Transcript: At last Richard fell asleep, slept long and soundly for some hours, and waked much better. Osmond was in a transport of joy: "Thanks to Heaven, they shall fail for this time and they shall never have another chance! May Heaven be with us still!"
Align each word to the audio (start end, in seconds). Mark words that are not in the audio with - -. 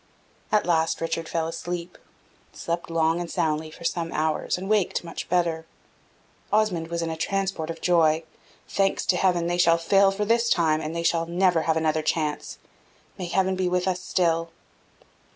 At 0.51 0.65
last 0.65 0.99
Richard 0.99 1.29
fell 1.29 1.47
asleep, 1.47 1.95
slept 2.53 2.89
long 2.89 3.21
and 3.21 3.29
soundly 3.29 3.69
for 3.69 3.83
some 3.83 4.11
hours, 4.13 4.57
and 4.57 4.67
waked 4.67 5.03
much 5.03 5.29
better. 5.29 5.67
Osmond 6.51 6.87
was 6.87 7.03
in 7.03 7.11
a 7.11 7.15
transport 7.15 7.69
of 7.69 7.81
joy: 7.81 8.23
"Thanks 8.67 9.05
to 9.05 9.15
Heaven, 9.15 9.45
they 9.45 9.59
shall 9.59 9.77
fail 9.77 10.09
for 10.09 10.25
this 10.25 10.49
time 10.49 10.81
and 10.81 10.95
they 10.95 11.03
shall 11.03 11.27
never 11.27 11.61
have 11.69 11.77
another 11.77 12.01
chance! 12.01 12.57
May 13.19 13.25
Heaven 13.27 13.55
be 13.55 13.69
with 13.69 13.87
us 13.87 14.01
still!" 14.01 14.49